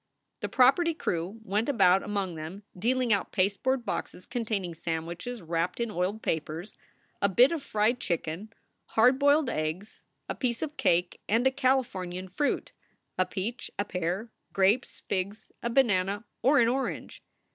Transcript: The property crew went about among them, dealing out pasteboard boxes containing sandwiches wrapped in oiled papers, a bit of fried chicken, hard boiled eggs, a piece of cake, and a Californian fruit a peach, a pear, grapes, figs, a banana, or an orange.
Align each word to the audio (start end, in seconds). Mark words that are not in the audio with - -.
The 0.39 0.49
property 0.49 0.95
crew 0.95 1.39
went 1.43 1.69
about 1.69 2.01
among 2.01 2.33
them, 2.33 2.63
dealing 2.75 3.13
out 3.13 3.31
pasteboard 3.31 3.85
boxes 3.85 4.25
containing 4.25 4.73
sandwiches 4.73 5.43
wrapped 5.43 5.79
in 5.79 5.91
oiled 5.91 6.23
papers, 6.23 6.75
a 7.21 7.29
bit 7.29 7.51
of 7.51 7.61
fried 7.61 7.99
chicken, 7.99 8.51
hard 8.97 9.19
boiled 9.19 9.47
eggs, 9.47 10.03
a 10.27 10.33
piece 10.33 10.63
of 10.63 10.75
cake, 10.75 11.21
and 11.29 11.45
a 11.45 11.51
Californian 11.51 12.29
fruit 12.29 12.71
a 13.19 13.27
peach, 13.27 13.69
a 13.77 13.85
pear, 13.85 14.31
grapes, 14.53 15.01
figs, 15.07 15.51
a 15.61 15.69
banana, 15.69 16.23
or 16.41 16.57
an 16.57 16.67
orange. 16.67 17.21